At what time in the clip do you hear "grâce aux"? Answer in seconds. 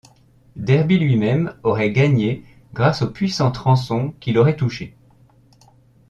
2.73-3.11